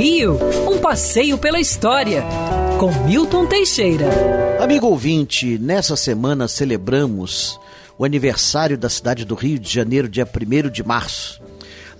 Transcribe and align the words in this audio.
Rio, 0.00 0.38
um 0.66 0.78
passeio 0.78 1.36
pela 1.36 1.60
história, 1.60 2.24
com 2.78 2.90
Milton 3.04 3.44
Teixeira. 3.44 4.06
Amigo 4.58 4.86
ouvinte, 4.86 5.58
nessa 5.58 5.94
semana 5.94 6.48
celebramos 6.48 7.60
o 7.98 8.04
aniversário 8.06 8.78
da 8.78 8.88
cidade 8.88 9.26
do 9.26 9.34
Rio 9.34 9.58
de 9.58 9.70
Janeiro, 9.70 10.08
dia 10.08 10.26
1 10.26 10.70
de 10.70 10.82
março. 10.82 11.42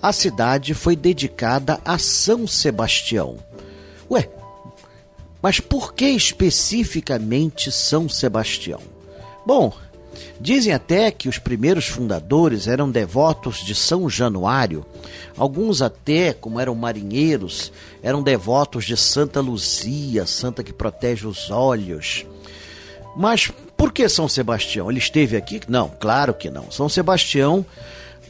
A 0.01 0.11
cidade 0.11 0.73
foi 0.73 0.95
dedicada 0.95 1.79
a 1.85 1.99
São 1.99 2.47
Sebastião. 2.47 3.37
Ué, 4.09 4.27
mas 5.39 5.59
por 5.59 5.93
que 5.93 6.07
especificamente 6.07 7.71
São 7.71 8.09
Sebastião? 8.09 8.81
Bom, 9.45 9.71
Dizem 10.39 10.73
até 10.73 11.11
que 11.11 11.29
os 11.29 11.37
primeiros 11.37 11.87
fundadores 11.87 12.67
eram 12.67 12.89
devotos 12.89 13.63
de 13.63 13.75
São 13.75 14.09
Januário. 14.09 14.85
Alguns 15.37 15.81
até, 15.81 16.33
como 16.33 16.59
eram 16.59 16.75
marinheiros, 16.75 17.71
eram 18.01 18.23
devotos 18.23 18.85
de 18.85 18.97
Santa 18.97 19.39
Luzia, 19.39 20.25
santa 20.25 20.63
que 20.63 20.73
protege 20.73 21.27
os 21.27 21.51
olhos. 21.51 22.25
Mas 23.15 23.51
por 23.77 23.91
que 23.91 24.07
São 24.09 24.27
Sebastião? 24.27 24.89
Ele 24.89 24.99
esteve 24.99 25.37
aqui? 25.37 25.61
Não, 25.67 25.89
claro 25.99 26.33
que 26.33 26.49
não. 26.49 26.71
São 26.71 26.89
Sebastião 26.89 27.65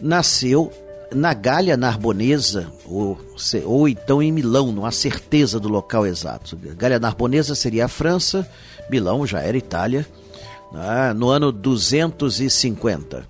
nasceu 0.01 0.71
na 1.13 1.34
Gália 1.34 1.75
Narbonesa, 1.75 2.71
ou, 2.85 3.20
ou 3.65 3.87
então 3.87 4.23
em 4.23 4.31
Milão, 4.31 4.71
não 4.71 4.85
há 4.85 4.91
certeza 4.91 5.59
do 5.59 5.67
local 5.67 6.05
exato. 6.07 6.57
Gália 6.77 6.99
Narbonesa 6.99 7.53
seria 7.53 7.85
a 7.85 7.89
França, 7.89 8.49
Milão 8.89 9.25
já 9.27 9.41
era 9.41 9.57
Itália 9.57 10.05
né, 10.71 11.13
no 11.13 11.30
ano 11.30 11.52
250. 11.52 13.27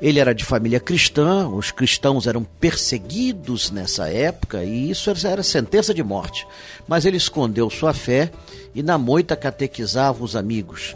Ele 0.00 0.18
era 0.18 0.34
de 0.34 0.44
família 0.44 0.80
cristã, 0.80 1.48
os 1.48 1.70
cristãos 1.70 2.26
eram 2.26 2.44
perseguidos 2.44 3.70
nessa 3.70 4.08
época 4.08 4.62
e 4.64 4.90
isso 4.90 5.10
era 5.24 5.42
sentença 5.42 5.94
de 5.94 6.02
morte. 6.02 6.46
Mas 6.86 7.04
ele 7.04 7.16
escondeu 7.16 7.70
sua 7.70 7.94
fé 7.94 8.30
e 8.74 8.82
na 8.82 8.98
moita 8.98 9.36
catequizava 9.36 10.22
os 10.22 10.36
amigos. 10.36 10.94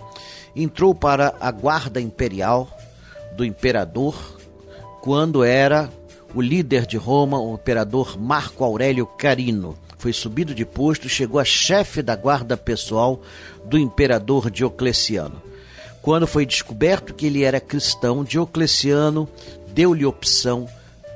Entrou 0.55 0.95
para 0.95 1.35
a 1.41 1.51
guarda 1.51 2.01
imperial 2.01 2.69
do 3.37 3.45
imperador 3.45 4.37
quando 5.01 5.45
era 5.45 5.89
o 6.35 6.43
líder 6.43 6.85
de 6.85 6.97
Roma, 6.97 7.41
o 7.41 7.55
imperador 7.55 8.19
Marco 8.21 8.65
Aurélio 8.65 9.07
Carino. 9.07 9.77
Foi 9.97 10.13
subido 10.13 10.55
de 10.55 10.65
posto 10.65 11.07
e 11.07 11.11
chegou 11.11 11.41
a 11.41 11.45
chefe 11.45 12.03
da 12.03 12.15
guarda 12.15 12.57
pessoal 12.57 13.23
do 13.65 13.79
imperador 13.79 14.51
Diocleciano. 14.51 15.48
Quando 16.03 16.27
foi 16.27 16.47
descoberto 16.47 17.15
que 17.15 17.27
ele 17.27 17.43
era 17.43 17.61
cristão, 17.61 18.25
Diocleciano 18.25 19.29
deu-lhe 19.69 20.05
opção 20.05 20.69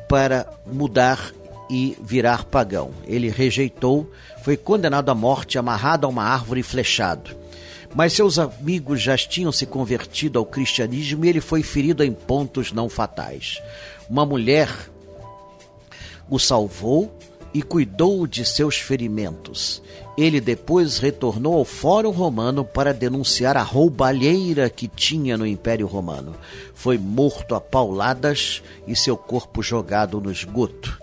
para 0.08 0.46
mudar 0.66 1.32
e 1.70 1.96
virar 2.02 2.44
pagão. 2.44 2.90
Ele 3.06 3.30
rejeitou, 3.30 4.10
foi 4.42 4.56
condenado 4.56 5.10
à 5.10 5.14
morte, 5.14 5.58
amarrado 5.58 6.06
a 6.06 6.10
uma 6.10 6.24
árvore 6.24 6.60
e 6.60 6.64
flechado. 6.64 7.34
Mas 7.94 8.12
seus 8.12 8.38
amigos 8.38 9.00
já 9.00 9.16
tinham 9.16 9.52
se 9.52 9.66
convertido 9.66 10.38
ao 10.38 10.46
cristianismo 10.46 11.24
e 11.24 11.28
ele 11.28 11.40
foi 11.40 11.62
ferido 11.62 12.02
em 12.02 12.12
pontos 12.12 12.72
não 12.72 12.88
fatais. 12.88 13.62
Uma 14.08 14.26
mulher 14.26 14.68
o 16.28 16.38
salvou 16.38 17.12
e 17.54 17.62
cuidou 17.62 18.26
de 18.26 18.44
seus 18.44 18.76
ferimentos. 18.76 19.82
Ele 20.16 20.40
depois 20.40 20.98
retornou 20.98 21.54
ao 21.54 21.64
Fórum 21.64 22.10
Romano 22.10 22.64
para 22.64 22.92
denunciar 22.92 23.56
a 23.56 23.62
roubalheira 23.62 24.68
que 24.68 24.88
tinha 24.88 25.36
no 25.36 25.46
Império 25.46 25.86
Romano. 25.86 26.34
Foi 26.74 26.98
morto 26.98 27.54
a 27.54 27.60
pauladas 27.60 28.62
e 28.86 28.94
seu 28.94 29.16
corpo 29.16 29.62
jogado 29.62 30.20
no 30.20 30.30
esgoto. 30.30 31.02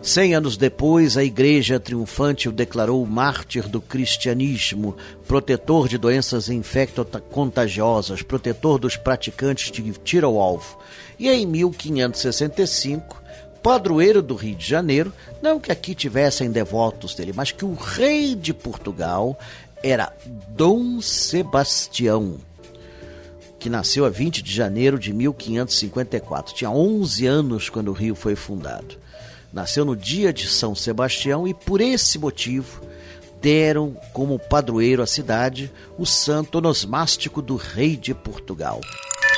Cem 0.00 0.32
anos 0.32 0.56
depois, 0.56 1.16
a 1.16 1.24
Igreja 1.24 1.80
Triunfante 1.80 2.48
o 2.48 2.52
declarou 2.52 3.04
mártir 3.04 3.68
do 3.68 3.80
cristianismo, 3.80 4.96
protetor 5.26 5.88
de 5.88 5.98
doenças 5.98 6.48
infecto-contagiosas, 6.48 8.22
protetor 8.22 8.78
dos 8.78 8.96
praticantes 8.96 9.72
de 9.72 9.82
tiro 10.04 10.28
ao 10.28 10.38
alvo. 10.38 10.78
E 11.18 11.28
em 11.28 11.44
1565, 11.44 13.20
padroeiro 13.68 14.22
do 14.22 14.34
Rio 14.34 14.54
de 14.54 14.66
Janeiro, 14.66 15.12
não 15.42 15.60
que 15.60 15.70
aqui 15.70 15.94
tivessem 15.94 16.50
devotos 16.50 17.14
dele, 17.14 17.34
mas 17.36 17.52
que 17.52 17.66
o 17.66 17.74
rei 17.74 18.34
de 18.34 18.54
Portugal 18.54 19.38
era 19.82 20.10
Dom 20.48 21.02
Sebastião, 21.02 22.36
que 23.58 23.68
nasceu 23.68 24.06
a 24.06 24.08
20 24.08 24.42
de 24.42 24.50
janeiro 24.50 24.98
de 24.98 25.12
1554. 25.12 26.54
Tinha 26.54 26.70
11 26.70 27.26
anos 27.26 27.68
quando 27.68 27.88
o 27.88 27.92
Rio 27.92 28.14
foi 28.14 28.34
fundado. 28.34 28.96
Nasceu 29.52 29.84
no 29.84 29.94
dia 29.94 30.32
de 30.32 30.48
São 30.48 30.74
Sebastião 30.74 31.46
e 31.46 31.52
por 31.52 31.82
esse 31.82 32.18
motivo 32.18 32.80
deram 33.38 33.94
como 34.14 34.38
padroeiro 34.38 35.02
à 35.02 35.06
cidade 35.06 35.70
o 35.98 36.06
santo 36.06 36.56
onosmástico 36.56 37.42
do 37.42 37.56
rei 37.56 37.98
de 37.98 38.14
Portugal. 38.14 38.80